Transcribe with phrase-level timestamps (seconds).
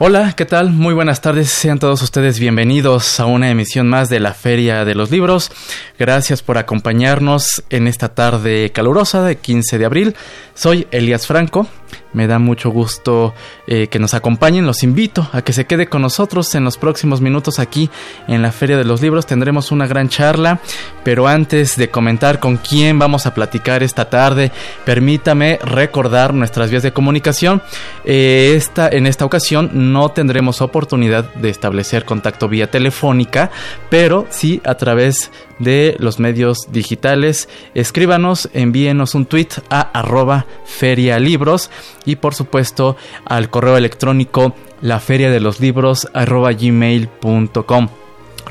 [0.00, 0.70] Hola, ¿qué tal?
[0.72, 1.50] Muy buenas tardes.
[1.50, 5.52] Sean todos ustedes bienvenidos a una emisión más de la Feria de los Libros.
[5.96, 10.16] Gracias por acompañarnos en esta tarde calurosa de 15 de abril.
[10.54, 11.68] Soy Elías Franco.
[12.14, 13.34] Me da mucho gusto
[13.66, 14.66] eh, que nos acompañen.
[14.66, 17.90] Los invito a que se quede con nosotros en los próximos minutos aquí
[18.28, 19.26] en la Feria de los Libros.
[19.26, 20.60] Tendremos una gran charla.
[21.02, 24.52] Pero antes de comentar con quién vamos a platicar esta tarde,
[24.86, 27.62] permítame recordar nuestras vías de comunicación.
[28.04, 33.50] Eh, esta, en esta ocasión no tendremos oportunidad de establecer contacto vía telefónica,
[33.90, 37.48] pero sí a través de los medios digitales.
[37.74, 41.70] Escríbanos, envíenos un tweet a arroba ferialibros
[42.04, 47.88] y por supuesto al correo electrónico la feria de los libros arroba gmail.com.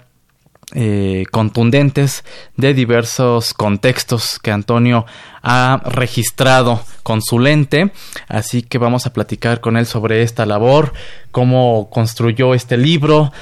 [0.74, 2.24] eh, contundentes
[2.56, 5.06] de diversos contextos que Antonio
[5.42, 7.92] ha registrado con su lente.
[8.28, 10.92] Así que vamos a platicar con él sobre esta labor,
[11.30, 13.32] cómo construyó este libro.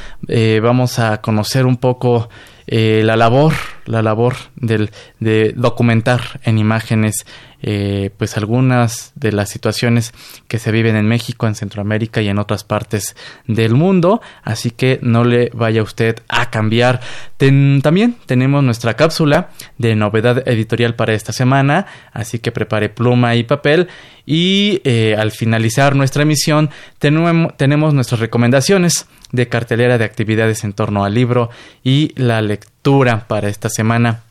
[0.63, 2.29] vamos a conocer un poco
[2.73, 3.53] eh, la labor,
[3.85, 7.27] la labor del, de documentar en imágenes
[7.63, 10.13] eh, pues algunas de las situaciones
[10.49, 13.17] que se viven en México, en Centroamérica y en otras partes
[13.47, 14.21] del mundo.
[14.43, 17.01] Así que no le vaya usted a cambiar.
[17.37, 21.87] también tenemos nuestra cápsula de novedad editorial para esta semana.
[22.13, 23.89] Así que prepare pluma y papel.
[24.27, 30.73] Y eh, al finalizar nuestra emisión tenemos, tenemos nuestras recomendaciones de cartelera de actividades en
[30.73, 31.51] torno al libro
[31.83, 34.23] y la lectura para esta semana.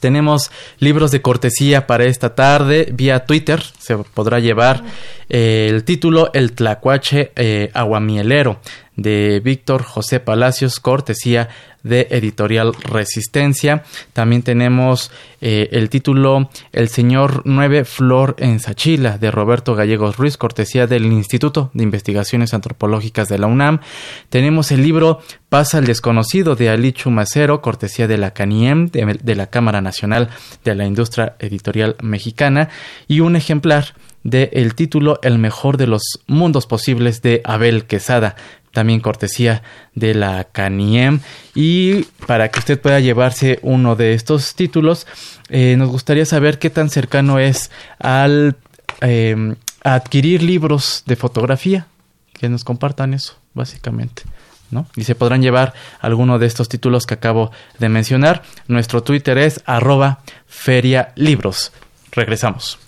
[0.00, 3.62] Tenemos libros de cortesía para esta tarde vía Twitter.
[3.78, 4.82] Se podrá llevar
[5.28, 8.60] eh, el título El Tlacuache eh, Aguamielero
[8.96, 11.48] de Víctor José Palacios, cortesía
[11.82, 13.84] de Editorial Resistencia.
[14.12, 20.36] También tenemos eh, el título El Señor Nueve Flor en Sachila de Roberto Gallegos Ruiz,
[20.36, 23.80] cortesía del Instituto de Investigaciones Antropológicas de la UNAM.
[24.30, 29.34] Tenemos el libro Pasa el Desconocido de Ali Chumacero, cortesía de la CANIEM, de, de
[29.36, 30.30] la Cámara Nacional
[30.64, 32.68] de la Industria Editorial Mexicana.
[33.06, 38.34] Y un ejemplar de el título El mejor de los mundos posibles de Abel Quesada,
[38.76, 39.62] también cortesía
[39.94, 41.20] de la CANIEM.
[41.54, 45.06] Y para que usted pueda llevarse uno de estos títulos,
[45.48, 48.54] eh, nos gustaría saber qué tan cercano es al
[49.00, 51.86] em, adquirir libros de fotografía.
[52.34, 54.24] Que nos compartan eso, básicamente.
[54.70, 54.86] ¿No?
[54.94, 58.42] Y se podrán llevar alguno de estos títulos que acabo de mencionar.
[58.68, 61.72] Nuestro Twitter es arroba ferialibros.
[62.12, 62.78] Regresamos.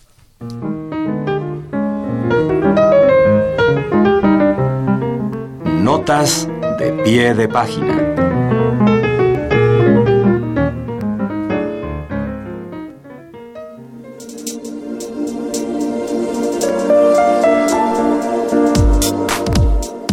[5.89, 6.47] Notas
[6.79, 7.95] de pie de página.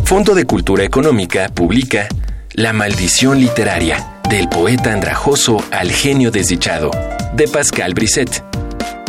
[0.06, 2.08] Fondo de Cultura Económica publica
[2.54, 6.90] La Maldición Literaria Del poeta andrajoso al genio desdichado,
[7.34, 8.55] de Pascal Brisset.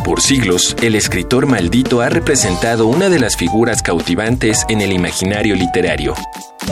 [0.07, 5.57] Por siglos, el escritor maldito ha representado una de las figuras cautivantes en el imaginario
[5.57, 6.15] literario.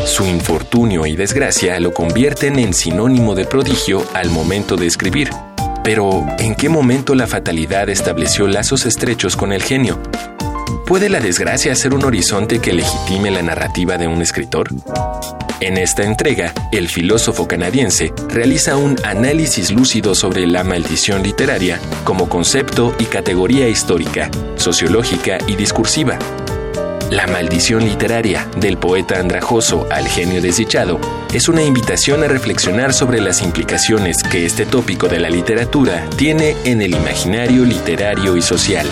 [0.07, 5.31] Su infortunio y desgracia lo convierten en sinónimo de prodigio al momento de escribir.
[5.83, 10.01] Pero, ¿en qué momento la fatalidad estableció lazos estrechos con el genio?
[10.87, 14.69] ¿Puede la desgracia ser un horizonte que legitime la narrativa de un escritor?
[15.61, 22.29] En esta entrega, el filósofo canadiense realiza un análisis lúcido sobre la maldición literaria como
[22.29, 26.19] concepto y categoría histórica, sociológica y discursiva.
[27.11, 31.01] La maldición literaria, del poeta andrajoso al genio desdichado,
[31.33, 36.57] es una invitación a reflexionar sobre las implicaciones que este tópico de la literatura tiene
[36.65, 38.87] en el imaginario literario y social.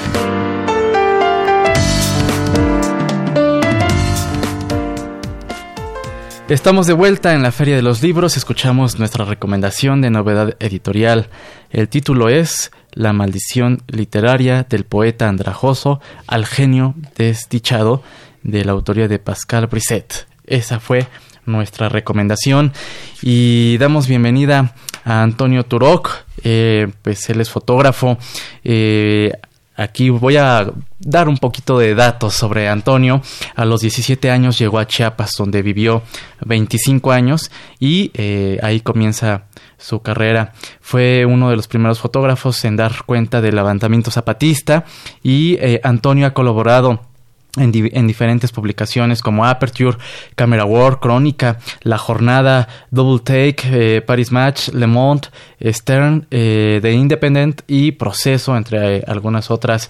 [6.53, 11.31] Estamos de vuelta en la Feria de los Libros, escuchamos nuestra recomendación de novedad editorial.
[11.71, 18.03] El título es La maldición literaria del poeta andrajoso al genio desdichado
[18.43, 20.27] de la autoría de Pascal Brisset.
[20.45, 21.07] Esa fue
[21.47, 22.75] nuestra recomendación
[23.23, 24.75] y damos bienvenida
[25.07, 26.11] a Antonio Turok,
[26.45, 28.19] eh, pues él es fotógrafo.
[28.63, 29.33] Eh,
[29.77, 33.23] Aquí voy a dar un poquito de datos sobre Antonio.
[33.55, 36.03] A los 17 años llegó a Chiapas, donde vivió
[36.45, 39.45] 25 años y eh, ahí comienza
[39.79, 40.53] su carrera.
[40.81, 44.85] Fue uno de los primeros fotógrafos en dar cuenta del levantamiento zapatista
[45.23, 47.12] y eh, Antonio ha colaborado
[47.57, 49.99] en, diferentes publicaciones como Aperture,
[50.35, 55.29] Camera World, Crónica, La Jornada, Double Take, eh, Paris Match, Le Monde,
[55.63, 59.89] Stern, eh, The Independent y Proceso, entre eh, algunas otras.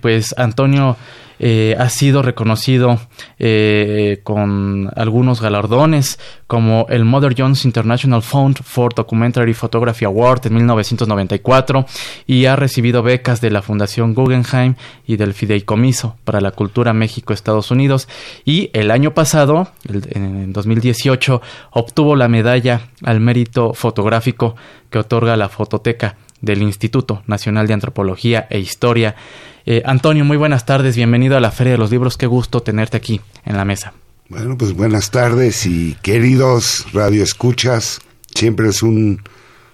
[0.00, 0.96] pues Antonio
[1.44, 3.00] eh, ha sido reconocido
[3.40, 10.54] eh, con algunos galardones como el Mother Jones International Fund for Documentary Photography Award en
[10.54, 11.84] 1994
[12.28, 17.72] y ha recibido becas de la Fundación Guggenheim y del Fideicomiso para la Cultura México-Estados
[17.72, 18.08] Unidos
[18.44, 21.42] y el año pasado, en 2018,
[21.72, 24.54] obtuvo la medalla al mérito fotográfico
[24.90, 29.16] que otorga la Fototeca del Instituto Nacional de Antropología e Historia
[29.64, 32.96] eh, Antonio, muy buenas tardes, bienvenido a la Feria de los Libros, qué gusto tenerte
[32.96, 33.92] aquí en la mesa.
[34.28, 38.00] Bueno, pues buenas tardes y queridos Radio Escuchas,
[38.34, 39.22] siempre es un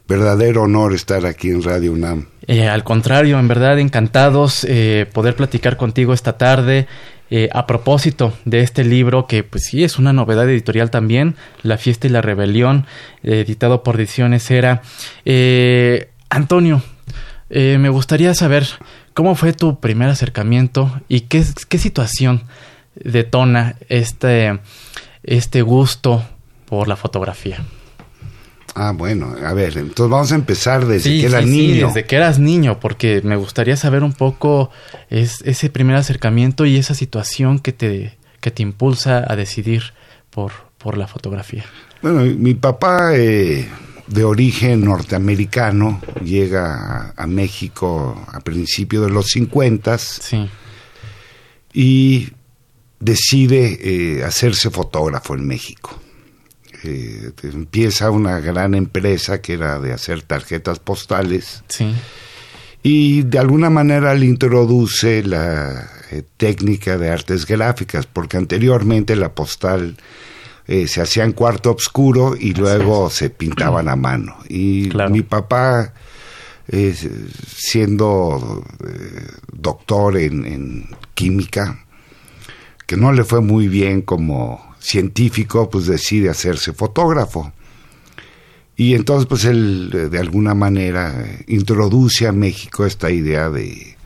[0.06, 2.26] verdadero honor estar aquí en Radio UNAM.
[2.46, 6.86] Eh, al contrario, en verdad encantados eh, poder platicar contigo esta tarde.
[7.52, 12.06] a propósito de este libro que pues sí es una novedad editorial también, La fiesta
[12.06, 12.86] y la rebelión,
[13.22, 14.80] editado por Ediciones Era.
[16.30, 16.82] Antonio,
[17.50, 18.66] me gustaría saber
[19.18, 22.44] ¿Cómo fue tu primer acercamiento y qué, qué situación
[22.94, 24.60] detona este,
[25.24, 26.22] este gusto
[26.66, 27.64] por la fotografía?
[28.76, 31.74] Ah, bueno, a ver, entonces vamos a empezar desde que eras niño.
[31.74, 34.70] Sí, desde que eras niño, porque me gustaría saber un poco
[35.10, 39.94] es, ese primer acercamiento y esa situación que te, que te impulsa a decidir
[40.30, 41.64] por, por la fotografía.
[42.02, 43.68] Bueno, mi papá eh,
[44.08, 49.96] de origen norteamericano, llega a, México a principios de los 50
[51.72, 52.32] y
[53.00, 56.00] decide eh, hacerse fotógrafo en México.
[56.84, 61.64] Eh, empieza una gran empresa que era de hacer tarjetas postales.
[62.82, 69.34] Y de alguna manera le introduce la eh, técnica de artes gráficas, porque anteriormente la
[69.34, 69.96] postal
[70.70, 74.36] eh, se hacían cuarto oscuro y luego se pintaban a mano.
[74.50, 75.94] Y mi papá,
[76.68, 76.94] eh,
[77.46, 81.86] siendo eh, doctor en, química,
[82.86, 87.50] que no le fue muy bien como científico, pues decide hacerse fotógrafo.
[88.76, 91.14] Y entonces, pues él de alguna manera
[91.46, 93.96] introduce a México esta idea de,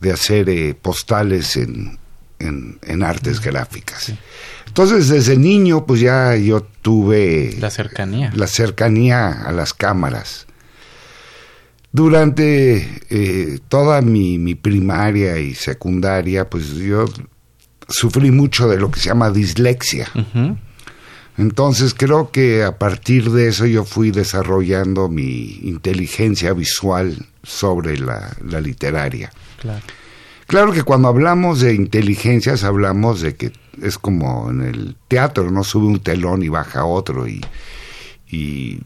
[0.00, 1.96] de hacer postales en,
[2.40, 4.12] en, artes gráficas.
[4.70, 7.56] Entonces, desde niño, pues ya yo tuve...
[7.58, 8.30] La cercanía.
[8.36, 10.46] La cercanía a las cámaras.
[11.90, 17.06] Durante eh, toda mi, primaria y secundaria, pues yo
[17.88, 20.08] sufrí mucho de lo que se llama dislexia.
[21.36, 28.36] Entonces creo que a partir de eso yo fui desarrollando mi inteligencia visual sobre la,
[28.48, 29.32] la literaria.
[29.58, 29.82] Claro.
[30.50, 35.62] Claro que cuando hablamos de inteligencias hablamos de que es como en el teatro, no
[35.62, 38.82] sube un telón y baja otro y,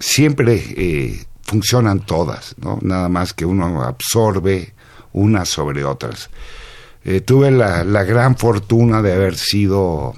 [0.00, 2.80] siempre eh, funcionan todas, ¿no?
[2.82, 4.74] Nada más que uno absorbe
[5.12, 6.28] unas sobre otras.
[7.04, 10.14] Eh, tuve la, gran fortuna de haber sido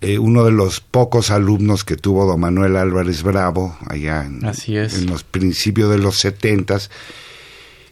[0.00, 5.06] eh, uno de los pocos alumnos que tuvo don Manuel Álvarez Bravo allá en, en
[5.06, 6.92] los principios de los setentas.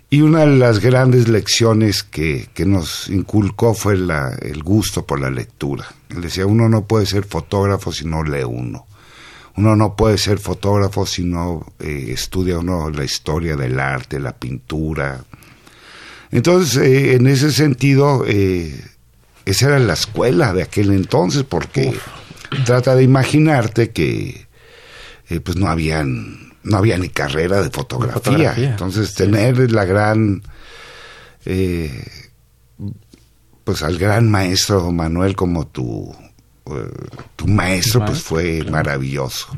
[0.08, 5.20] Y una de las grandes lecciones que, que nos inculcó fue la, el gusto por
[5.20, 5.86] la lectura.
[6.10, 8.86] Él decía, uno no puede ser fotógrafo si no lee uno.
[9.56, 14.36] Uno no puede ser fotógrafo si no eh, estudia uno la historia del arte, la
[14.36, 15.24] pintura.
[16.30, 18.78] Entonces, eh, en ese sentido, eh,
[19.46, 21.96] esa era la escuela de aquel entonces, porque
[22.64, 24.46] trata de imaginarte que
[25.42, 28.54] pues no habían no había ni carrera de fotografía.
[28.56, 30.42] Entonces, tener la gran
[33.64, 36.14] pues al gran maestro Manuel como tu
[37.36, 39.56] tu maestro, pues fue maravilloso.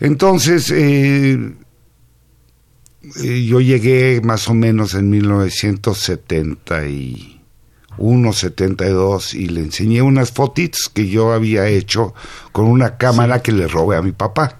[0.00, 1.38] Entonces, eh,
[3.22, 7.37] eh, yo llegué más o menos en 1971,
[7.96, 12.14] 72 y le enseñé unas fotitos que yo había hecho
[12.52, 14.56] con una cámara que le robé a mi papá.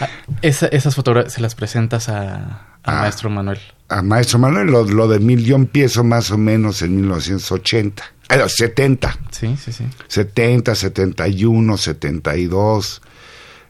[0.00, 0.08] Ah,
[0.42, 3.60] esas fotografías se las presentas a, ah, Maestro Manuel.
[3.88, 8.04] A Maestro Manuel, lo, lo de mil yo empiezo más o menos en 1980.
[8.48, 9.18] 70.
[9.30, 9.84] Sí, sí, sí.
[10.08, 13.02] 70, 71, 72,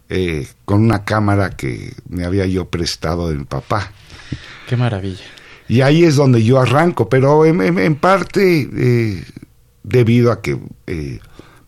[0.09, 3.93] eh, con una cámara que me había yo prestado de mi papá.
[4.69, 5.25] Qué maravilla.
[5.69, 9.25] Y ahí es donde yo arranco, pero en, parte eh,
[9.83, 11.21] debido a que eh,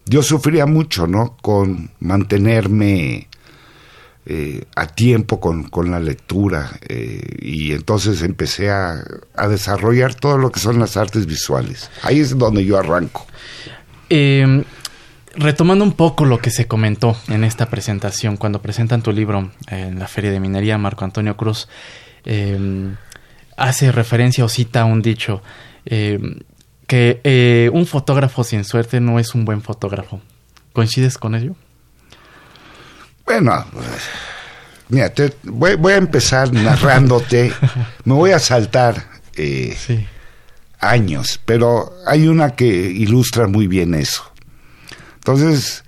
[0.04, 1.36] yo sufría mucho, ¿no?
[1.40, 3.28] Con mantenerme
[4.26, 6.78] eh, a tiempo con, con la lectura
[7.40, 9.02] y entonces empecé a,
[9.34, 11.90] a, desarrollar todo lo que son las artes visuales.
[12.02, 13.26] Ahí es donde yo arranco.
[14.08, 14.62] Em,
[15.34, 19.98] retomando un poco lo que se comentó en esta presentación, cuando presentan tu libro en
[19.98, 21.68] la Feria de Minería, Marco Antonio Cruz
[22.24, 22.96] em,
[23.56, 25.42] hace referencia o cita un dicho
[25.84, 26.40] em,
[26.86, 30.20] que eh, un fotógrafo sin suerte no es un buen fotógrafo.
[30.72, 31.56] ¿Coincides con ello?
[33.24, 33.64] Bueno,
[34.88, 37.52] mira, voy, a empezar narrándote.
[38.04, 39.76] Me voy a saltar eh,
[40.78, 44.30] años, pero hay una que ilustra muy bien eso.
[45.16, 45.82] Entonces,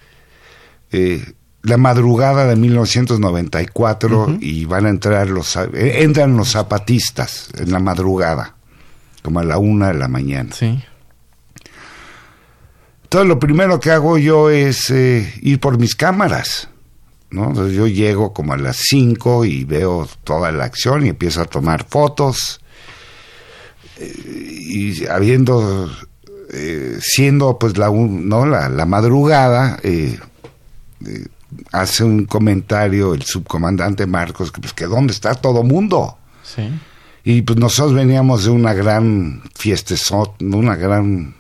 [0.91, 1.35] eh,
[1.69, 7.79] la madrugada de 1994 y van a entrar los eh, entran los zapatistas en la
[7.79, 8.55] madrugada,
[9.23, 10.53] como a la una de la mañana.
[10.53, 10.83] Sí.
[13.05, 16.69] Entonces lo primero que hago yo es ir por mis cámaras
[17.31, 17.49] ¿no?
[17.49, 21.45] Entonces yo llego como a las 5 y veo toda la acción y empiezo a
[21.45, 22.61] tomar fotos.
[23.99, 25.91] Eh, y habiendo,
[26.53, 28.47] eh, siendo pues la, ¿no?
[28.47, 30.19] la, madrugada, eh,
[31.73, 36.19] hace un comentario el subcomandante Marcos que pues que dónde está todo mundo.
[36.43, 36.69] Sí.
[37.25, 39.95] Y pues nosotros veníamos de una gran fiesta,
[40.41, 41.35] una gran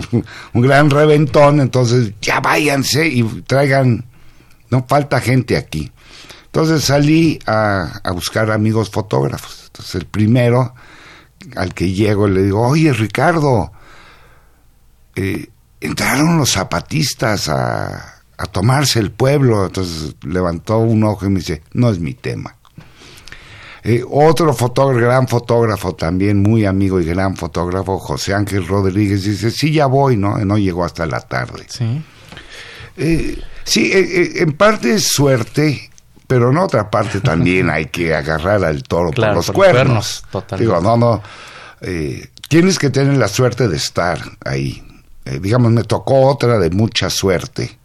[0.52, 4.04] un gran reventón, entonces ya váyanse y traigan
[4.70, 5.90] no falta gente aquí.
[6.46, 9.64] Entonces salí a, buscar amigos fotógrafos.
[9.66, 10.74] Entonces el primero
[11.56, 13.72] al que llego le digo, oye Ricardo,
[15.14, 15.48] eh,
[15.80, 19.66] entraron los zapatistas a, a, tomarse el pueblo.
[19.66, 22.56] Entonces levantó un ojo y me dice, no es mi tema.
[23.86, 29.50] Eh, otro fotógrafo, gran fotógrafo también, muy amigo y gran fotógrafo, José Ángel Rodríguez, dice,
[29.50, 30.38] sí, ya voy, ¿no?
[30.38, 31.66] no llegó hasta la tarde.
[31.68, 32.02] Sí.
[32.96, 35.90] Eh, Sí, eh, en parte es suerte,
[36.26, 40.22] pero en otra parte también hay que agarrar al toro por los cuernos.
[40.58, 41.22] Digo, no, no.
[42.50, 44.82] Tienes que tener la suerte de estar ahí.
[45.40, 47.78] digamos, me tocó otra de mucha suerte,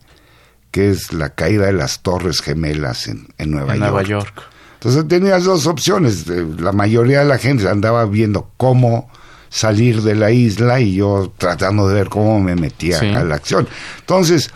[0.72, 3.92] que es la caída de las Torres Gemelas en, Nueva en York.
[3.92, 4.42] Nueva York.
[4.76, 6.28] Entonces tenías dos opciones.
[6.28, 9.10] La mayoría de la gente andaba viendo cómo
[9.50, 13.68] salir de la isla y yo tratando de ver cómo me metía a la acción.
[14.00, 14.52] Entonces,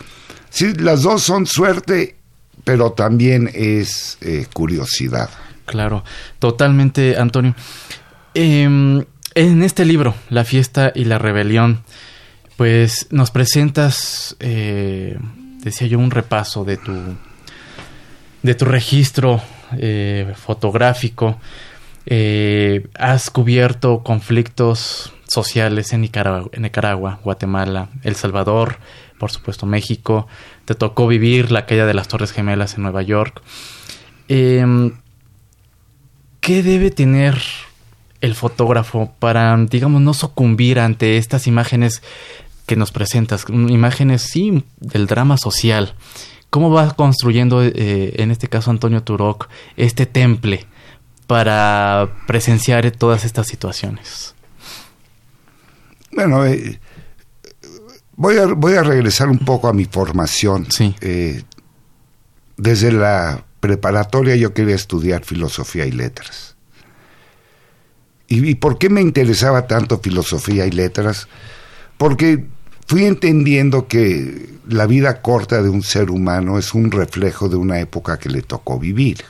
[0.54, 2.14] Sí, las dos son suerte,
[2.62, 5.28] pero también es eh, curiosidad.
[5.66, 6.04] Claro,
[6.38, 7.56] totalmente, Antonio.
[8.34, 9.04] Em,
[9.34, 11.82] en este libro, La fiesta y la rebelión,
[12.56, 15.18] pues nos presentas, eh,
[15.64, 16.92] decía yo, un repaso de tu,
[18.42, 19.40] de tu registro
[19.76, 21.38] eh, fotográfico.
[22.94, 28.78] has cubierto conflictos sociales en en Nicaragua, Guatemala, El Salvador,
[29.18, 30.26] por supuesto México,
[30.64, 33.42] te tocó vivir la caída de las Torres Gemelas en Nueva York.
[34.28, 34.92] Em,
[36.40, 37.40] ¿Qué debe tener
[38.20, 42.02] el fotógrafo para, digamos, no sucumbir ante estas imágenes
[42.66, 43.44] que nos presentas?
[43.48, 45.94] Imágenes, sí, del drama social.
[46.50, 50.66] ¿Cómo va construyendo, eh, en este caso Antonio Turok, este temple
[51.26, 54.34] para presenciar todas estas situaciones?
[56.12, 56.78] Bueno, eh,
[58.16, 60.66] Voy a, voy a regresar un poco a mi formación.
[60.70, 60.94] Sí.
[61.00, 61.42] Eh,
[62.56, 66.54] desde la preparatoria yo quería estudiar filosofía y letras.
[68.28, 71.28] ¿Y, ¿Y por qué me interesaba tanto filosofía y letras?
[71.98, 72.46] Porque
[72.86, 77.80] fui entendiendo que la vida corta de un ser humano es un reflejo de una
[77.80, 79.24] época que le tocó vivir.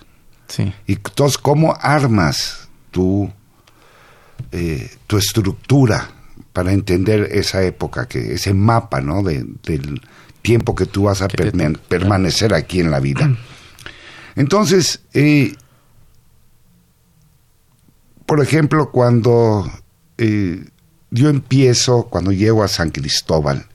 [0.48, 0.72] Sí.
[0.86, 3.30] Y entonces, ¿cómo armas tu,
[4.52, 6.10] eh, tu estructura
[6.52, 9.22] para entender esa época, que ese mapa ¿no?
[9.22, 10.00] De, del
[10.42, 13.36] tiempo que tú vas a permanecer aquí en la vida?
[14.36, 15.54] Entonces, eh,
[18.26, 19.70] por ejemplo, cuando
[20.18, 20.64] eh,
[21.14, 23.66] yo empiezo, cuando llego a San Cristóbal,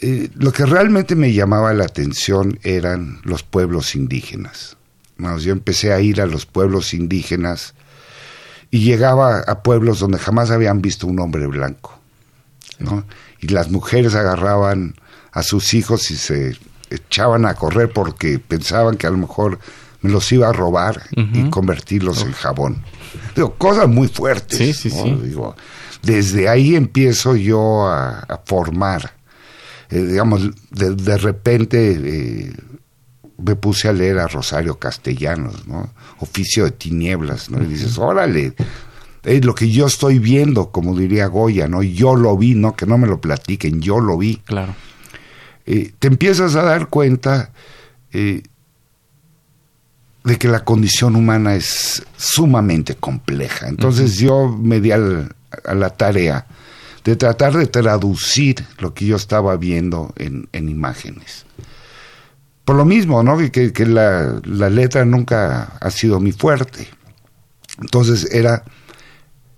[0.00, 4.76] eh, lo que realmente me llamaba la atención eran los pueblos indígenas.
[5.16, 7.74] Vamos, yo empecé a ir a los pueblos indígenas
[8.72, 12.00] y llegaba a pueblos donde jamás habían visto un hombre blanco.
[12.80, 13.04] ¿no?
[13.40, 14.96] Y las mujeres agarraban
[15.30, 16.58] a sus hijos y se
[16.90, 19.60] echaban a correr porque pensaban que a lo mejor
[20.02, 22.82] me los iba a robar y convertirlos en jabón.
[23.36, 24.58] Digo, cosas muy fuertes.
[24.58, 25.04] Sí, sí, ¿no?
[25.04, 25.28] sí.
[25.28, 25.54] Digo,
[26.04, 29.14] desde ahí empiezo yo a, a formar.
[29.90, 32.52] Eh, digamos, de, de repente eh,
[33.38, 35.92] me puse a leer a Rosario Castellanos, ¿no?
[36.18, 37.62] Oficio de tinieblas, ¿no?
[37.62, 38.54] Y dices, órale,
[39.22, 41.82] es lo que yo estoy viendo, como diría Goya, ¿no?
[41.82, 44.36] Yo lo vi, no que no me lo platiquen, yo lo vi.
[44.44, 44.74] Claro.
[45.66, 47.52] Eh, te empiezas a dar cuenta
[48.12, 48.42] eh,
[50.24, 53.68] de que la condición humana es sumamente compleja.
[53.68, 56.46] Entonces yo me di al- a la tarea
[57.04, 61.44] de tratar de traducir lo que yo estaba viendo en, en imágenes.
[62.64, 63.36] Por lo mismo, ¿no?
[63.36, 66.88] Que, que- que la, la letra nunca ha sido mi fuerte.
[67.82, 68.64] Entonces era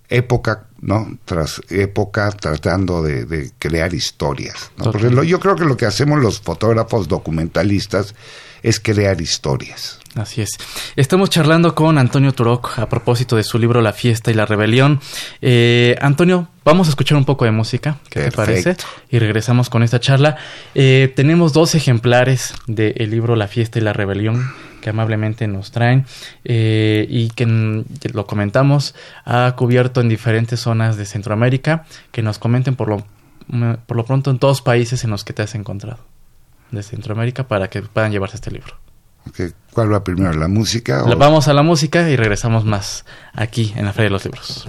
[0.09, 1.17] época, ¿no?
[1.25, 4.71] Tras época tratando de, de crear historias.
[4.77, 4.91] ¿no?
[4.91, 8.15] Porque lo- yo creo que lo que hacemos los fotógrafos documentalistas
[8.63, 9.99] es crear historias.
[10.17, 10.51] Así es.
[10.97, 14.99] Estamos charlando con Antonio Turok a propósito de su libro La fiesta y la rebelión.
[15.43, 18.77] Eh, Antonio, vamos a escuchar un poco de música, ¿qué te parece?
[19.11, 20.39] Y regresamos con esta charla.
[20.75, 26.07] Eh, tenemos dos ejemplares del libro La fiesta y la rebelión que amablemente nos traen
[26.45, 32.39] eh, y que mm, lo comentamos, ha cubierto en diferentes zonas de Centroamérica, que nos
[32.39, 33.07] comenten por lo,
[33.49, 35.99] mm, por lo pronto en todos países en los que te has encontrado
[36.71, 38.86] de Centroamérica para que puedan llevarse este libro.
[39.73, 41.05] ¿Cuál va primero, la música?
[41.05, 44.69] o- Vamos a la música y regresamos más aquí en la Feria de los Libros.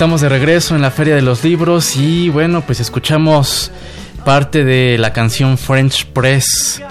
[0.00, 3.70] Estamos de regreso en la Feria de los Libros y bueno, pues escuchamos
[4.24, 6.82] parte de la canción French Press,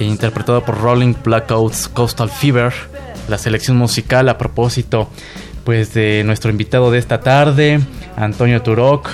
[0.00, 2.72] eh, interpretada por Rolling Blackouts Coastal Fever,
[3.28, 5.10] la selección musical a propósito
[5.64, 7.78] pues de nuestro invitado de esta tarde,
[8.16, 9.10] Antonio Turok,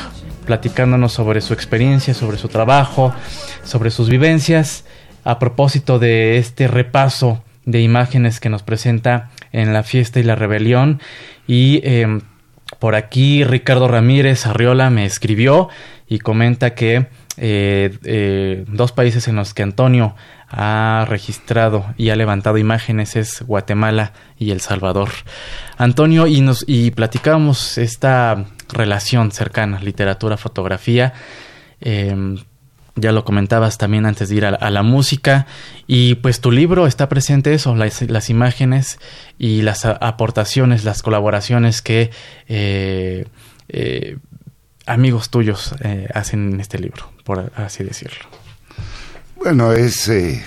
[0.47, 3.13] platicándonos sobre su experiencia, sobre su trabajo,
[3.65, 4.85] sobre sus vivencias,
[5.25, 10.37] a propósito de este repaso de imágenes que nos presenta en la fiesta y la
[10.37, 11.01] rebelión.
[11.49, 12.21] Y em,
[12.83, 15.69] por aquí Ricardo Ramírez Arriola me escribió
[16.09, 17.07] y comenta que
[18.67, 20.17] dos países en los que Antonio
[20.49, 25.11] ha registrado y ha levantado imágenes es Guatemala y El Salvador.
[25.79, 31.13] Antonio, y nos y platicábamos esta relación cercana, literatura, fotografía.
[31.81, 32.37] Em,
[32.95, 35.47] ya lo comentabas también antes de ir a, la música
[35.87, 38.99] y pues tu libro está presente eso, las, imágenes
[39.39, 42.11] y las aportaciones, las colaboraciones que
[42.49, 43.27] eh,
[43.69, 44.19] eh,
[44.87, 48.25] amigos tuyos eh, hacen en este libro, por así decirlo.
[49.37, 50.09] Bueno, es...
[50.09, 50.45] Eh,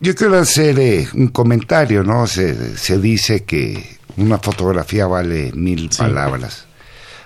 [0.00, 2.26] yo, quiero hacer un comentario, ¿no?
[2.26, 6.66] Se, se, dice que una fotografía vale mil palabras.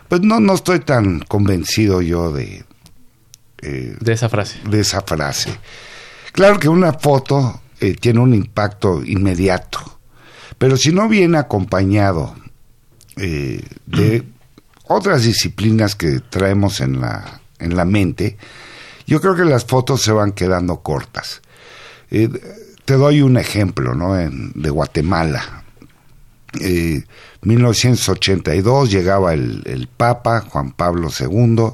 [0.09, 2.65] Pues no, no estoy tan convencido yo de...
[3.63, 4.59] Eh, de esa frase.
[4.69, 5.57] De esa frase.
[6.33, 7.61] Claro que una foto
[8.01, 10.01] tiene un impacto inmediato,
[10.59, 12.37] pero si no viene acompañado
[13.17, 14.25] de
[14.87, 18.37] otras disciplinas que traemos en la, en la mente,
[19.07, 21.43] yo creo que las fotos se van quedando cortas.
[22.11, 22.29] Eh,
[22.85, 24.15] te doy un ejemplo, ¿no?
[24.15, 25.65] de Guatemala.
[26.61, 27.05] Eh,
[27.43, 31.73] 1982 llegaba el, Papa Juan Pablo II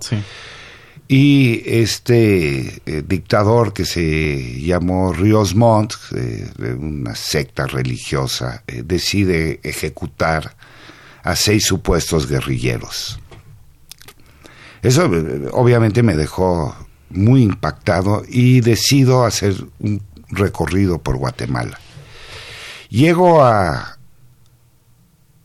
[1.09, 9.61] y este eh, dictador que se llamó Ríos Montt, eh, de una secta religiosa, decide
[9.62, 10.57] ejecutar
[11.23, 13.19] a seis supuestos guerrilleros.
[14.83, 15.11] Eso
[15.53, 16.77] obviamente me dejó
[17.11, 21.79] muy impactado y decido hacer un recorrido por Guatemala.
[22.90, 23.99] Llego a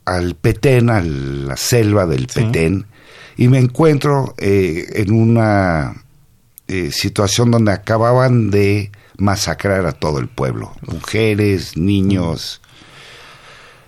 [0.06, 2.86] al Petén, a la selva del Petén,
[3.42, 6.04] y me encuentro eh, en una
[6.68, 12.62] eh, situación donde acababan de masacrar a todo el pueblo, mujeres, niños,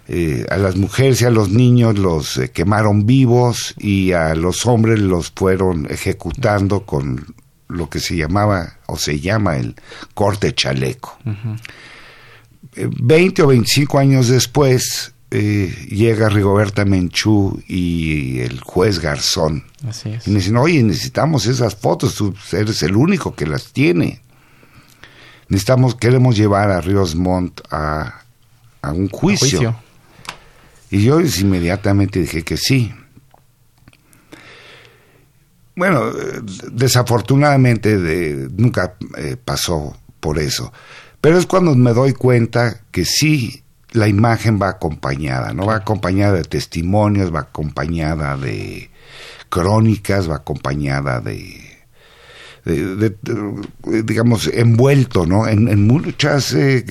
[0.08, 5.00] eh, a las mujeres y a los niños los quemaron vivos y a los hombres
[5.00, 7.36] los fueron ejecutando con
[7.68, 9.76] lo que se llamaba o se llama el
[10.16, 11.16] corte chaleco.
[12.76, 19.64] Veinte o 25 años después eh, llega Rigoberta Menchú y el juez Garzón.
[20.26, 24.22] Y me dicen, oye, necesitamos esas fotos, tú eres el único que las tiene.
[25.48, 28.22] Necesitamos, queremos llevar a Ríos Montt a,
[28.84, 29.76] a un juicio.
[30.92, 32.94] Y yo inmediatamente dije que sí.
[35.76, 36.12] Bueno,
[36.72, 40.72] desafortunadamente de, nunca eh, pasó por eso.
[41.22, 43.63] Pero es cuando me doy cuenta que sí,
[43.94, 45.66] la imagen va acompañada, ¿no?
[45.66, 48.90] Va acompañada de testimonios, va acompañada de
[49.50, 51.62] crónicas, va acompañada de,
[53.86, 55.48] digamos, envuelto, ¿no?
[55.48, 56.86] En, muchas eh,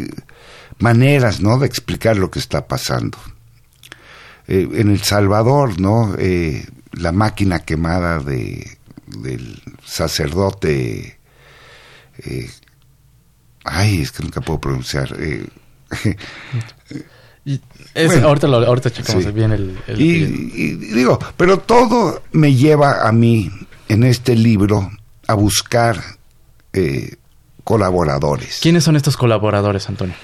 [0.78, 1.58] maneras, ¿no?
[1.58, 3.18] De explicar lo que está pasando.
[4.46, 6.16] Eh, en El Salvador, ¿no?
[6.92, 11.18] la máquina quemada de, del sacerdote.
[12.18, 12.50] Eh,
[13.64, 15.16] ay, es que nunca puedo pronunciar.
[17.44, 17.59] Eh,
[18.22, 19.76] ahorita, lo, ahorita checamos bien el...
[19.98, 20.26] y,
[20.94, 23.50] digo, pero todo me lleva a mí,
[23.88, 24.92] en este libro,
[25.26, 26.00] a buscar
[26.72, 27.16] eh,
[27.64, 28.61] colaboradores.
[28.62, 30.14] ¿Quiénes son estos colaboradores, Antonio?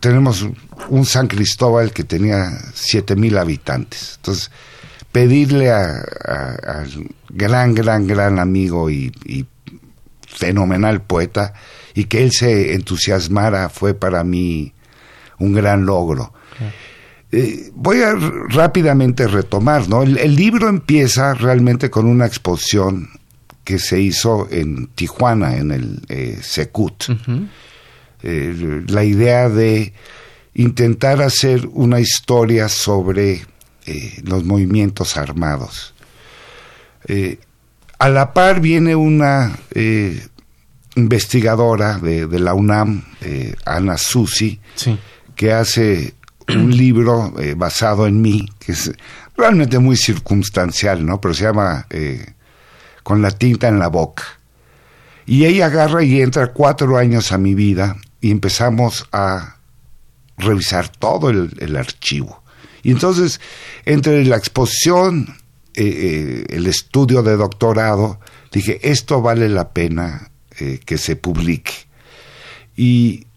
[0.01, 0.47] tenemos
[0.89, 4.15] un San Cristóbal que tenía siete mil habitantes.
[4.17, 4.51] Entonces,
[5.13, 9.13] pedirle al gran, gran, gran amigo y,
[10.27, 11.55] fenomenal poeta
[11.95, 14.73] y que él se entusiasmara fue para mí
[15.39, 16.33] un gran logro.
[17.33, 20.03] Eh, voy a rápidamente retomar, ¿no?
[20.03, 23.09] El, libro empieza realmente con una exposición
[23.65, 27.05] que se hizo en Tijuana, en el eh, Secut.
[28.23, 29.93] Eh, la idea de
[30.55, 33.47] intentar hacer una historia sobre
[34.23, 35.95] los movimientos armados.
[37.99, 39.59] a la par viene una
[40.95, 43.03] investigadora de, la UNAM,
[43.65, 44.61] Ana Susi,
[45.35, 46.15] que hace
[46.49, 48.93] un libro eh, basado en mí, que es
[49.37, 51.21] realmente muy circunstancial, ¿no?
[51.21, 52.35] Pero se llama eh,
[53.03, 54.25] Con la tinta en la boca.
[55.27, 59.57] Y ella agarra y entra cuatro años a mi vida y empezamos a
[60.37, 62.43] revisar todo el, archivo.
[62.83, 63.41] Y entonces,
[63.85, 65.37] entre la exposición,
[65.75, 68.21] eh, el estudio de doctorado,
[68.53, 70.31] dije, esto vale la pena
[70.85, 71.73] que se publique.
[72.77, 73.29] Y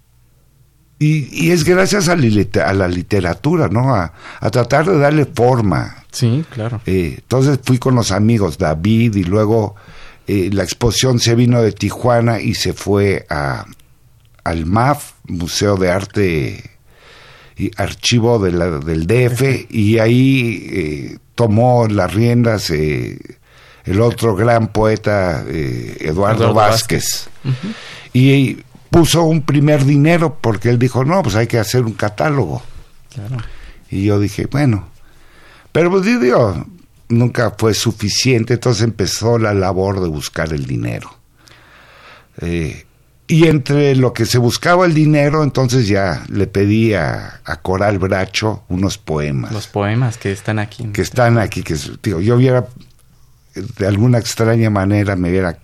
[1.02, 3.96] y, es gracias a, la literatura, ¿no?
[3.96, 4.14] A,
[4.52, 6.06] tratar de darle forma.
[6.12, 6.80] Sí, claro.
[6.86, 9.76] Eh, entonces fui con los amigos David y luego
[10.28, 13.66] eh, la exposición se vino de Tijuana y se fue a,
[14.44, 16.72] al MAF, Museo de Arte
[17.56, 23.20] y Archivo de la, del DF, y ahí eh, tomó las riendas eh,
[23.84, 27.30] el otro gran poeta Eduardo, Vázquez.
[28.14, 28.58] Y
[28.92, 32.62] puso un primer dinero porque él dijo, no, pues hay que hacer un catálogo.
[33.90, 34.88] Y yo dije, bueno,
[35.72, 36.66] pero pues digo,
[37.10, 41.14] nunca fue suficiente, entonces empezó la labor de buscar el dinero.
[42.42, 42.86] Eh,
[43.32, 48.64] y entre lo que se buscaba el dinero, entonces ya le pedí a, Coral Bracho
[48.68, 49.54] unos poemas.
[49.54, 50.84] Los poemas que están aquí.
[50.92, 52.68] Que están aquí, que digo, yo hubiera,
[53.56, 55.58] de alguna extraña manera, me hubiera,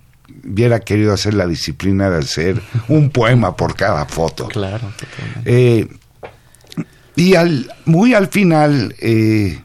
[0.44, 4.48] hubiera querido hacer la disciplina de hacer un poema por cada foto.
[4.48, 4.90] Claro,
[5.44, 5.86] eh,
[7.16, 9.60] y al, muy al final, eh,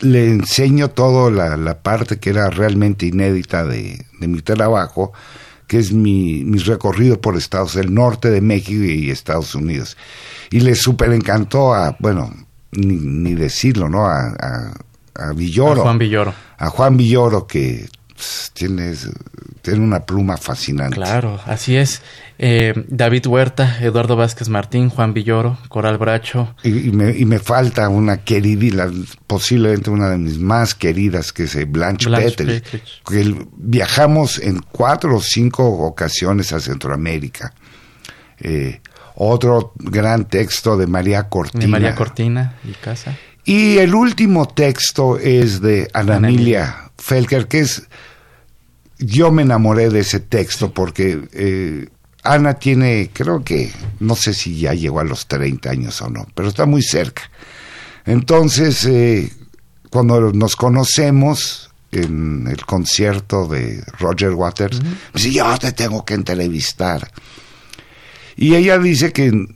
[0.00, 5.12] le enseño toda la, parte que era realmente inédita de, mi trabajo,
[5.66, 9.96] que es mi, recorrido por Estados, el norte de México y Estados Unidos.
[10.50, 12.32] Y le súper encantó a, bueno,
[12.72, 14.06] ni, decirlo, ¿no?
[14.06, 14.74] A,
[15.14, 15.80] a, Villoro.
[15.80, 16.34] A Juan Villoro.
[16.58, 17.88] A Juan Villoro, que
[18.24, 18.94] pues, tiene,
[19.62, 20.96] tiene una pluma fascinante.
[20.96, 22.02] Claro, así es.
[22.38, 26.54] Eh, David Huerta, Eduardo Vázquez Martín, Juan Villoro, Coral Bracho.
[26.62, 28.90] Y, me, falta una querida,
[29.26, 32.62] posiblemente una de mis más queridas, que es eh, Blanche, Blanche
[33.06, 37.52] Que viajamos en cuatro o cinco ocasiones a Centroamérica.
[38.40, 38.80] Eh,
[39.16, 41.62] otro gran texto de María Cortina.
[41.62, 43.16] De María Cortina y Casa.
[43.44, 47.86] Y el último texto es de Ananilia Felker, que es
[48.98, 51.88] yo me enamoré de ese texto porque eh,
[52.22, 56.26] Ana tiene, creo que, no sé si ya llegó a los 30 años o no,
[56.34, 57.30] pero está muy cerca.
[58.06, 59.30] Entonces, eh,
[59.90, 66.14] cuando nos conocemos en el concierto de Roger Waters, me dice, yo te tengo que
[66.14, 67.10] entrevistar.
[68.36, 69.46] Y ella dice que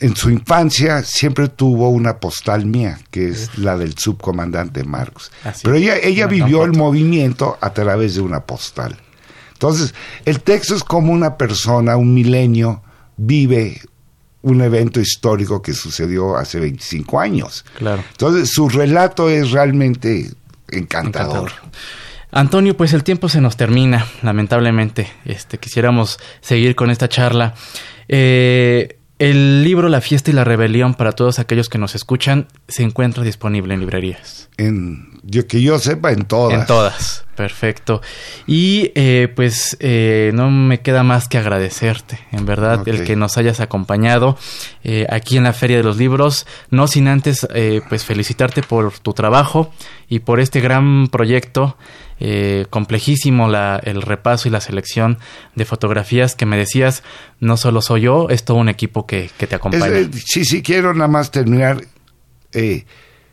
[0.00, 5.30] en, su infancia siempre tuvo una postal mía, que es la del subcomandante Marcos.
[5.62, 8.96] Pero ella, ella vivió el movimiento a través de una postal.
[9.52, 12.82] Entonces, el texto es como una persona, un milenio,
[13.16, 13.80] vive
[14.42, 17.64] un evento histórico que sucedió hace 25 años.
[17.78, 18.04] Claro.
[18.10, 20.30] Entonces, su relato es realmente
[20.68, 21.52] encantador.
[22.30, 25.08] Antonio, pues el tiempo se nos termina, lamentablemente.
[25.24, 27.54] Este, quisiéramos seguir con esta charla.
[28.08, 32.82] Eh, el libro La fiesta y la rebelión para todos aquellos que nos escuchan se
[32.82, 34.48] encuentra disponible en librerías.
[34.56, 36.60] En yo, que yo sepa, en todas.
[36.60, 38.02] En todas, perfecto.
[38.46, 43.38] Y eh, pues eh, no me queda más que agradecerte, en verdad, el que nos
[43.38, 44.36] hayas acompañado
[44.82, 47.46] eh, aquí en la Feria de los Libros, no sin antes
[47.88, 49.72] pues felicitarte por tu trabajo
[50.08, 51.76] y por este gran proyecto
[52.26, 55.18] eh, complejísimo la, el repaso y la selección
[55.56, 57.02] de fotografías que me decías,
[57.38, 59.88] no solo soy yo, es todo un equipo que, te acompaña.
[59.88, 61.84] Eh, sí, sí, quiero nada más terminar.
[62.50, 62.86] Eh,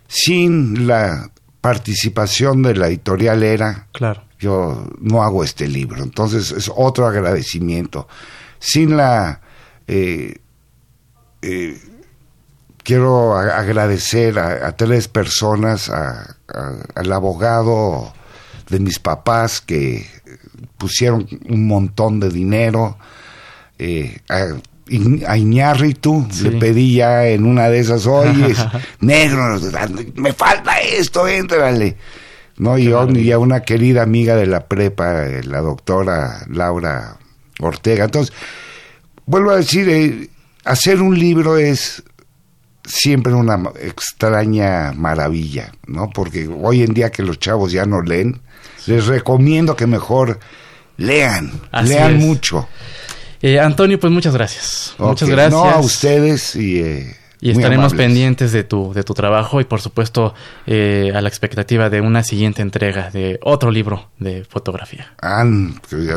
[0.08, 4.25] sin la participación de la editorial Era, claro.
[4.38, 6.04] yo no hago este libro.
[6.04, 8.10] Entonces es otro agradecimiento.
[8.60, 9.39] Sin la...
[12.84, 18.13] quiero agradecer a, tres personas, al abogado
[18.71, 20.05] de mis papás que
[20.77, 22.97] pusieron un montón de dinero.
[23.77, 24.47] Eh, a,
[25.27, 28.55] a Iñárritu le pedí ya en una de esas, oye,
[28.99, 29.60] negro,
[30.15, 31.97] me falta esto, éntrale.
[32.57, 37.17] No, y, y a una querida amiga de la prepa, eh, la doctora Laura
[37.60, 38.05] Ortega.
[38.05, 38.34] Entonces,
[39.25, 40.29] vuelvo a decir, eh,
[40.63, 42.03] hacer un libro es
[42.86, 46.10] siempre una extraña maravilla, ¿no?
[46.10, 48.41] Porque hoy en día que los chavos ya no leen,
[48.88, 50.39] les recomiendo que mejor
[50.98, 51.52] lean,
[51.84, 52.67] lean mucho.
[53.41, 54.94] Eh, Antonio, pues muchas gracias.
[54.98, 55.52] Muchas gracias.
[55.52, 56.82] No, a ustedes y...
[56.82, 60.34] Eh, y estaremos pendientes de tu, de tu trabajo y por supuesto
[60.67, 65.13] eh, a la expectativa de una siguiente entrega de otro libro de fotografía.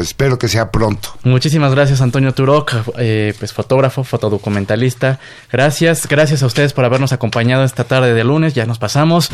[0.00, 1.08] espero que sea pronto.
[1.24, 5.18] Muchísimas gracias Antonio Turok, pues fotógrafo, fotodocumentalista.
[5.50, 9.30] Gracias, gracias a ustedes por habernos acompañado esta tarde de lunes, ya nos pasamos.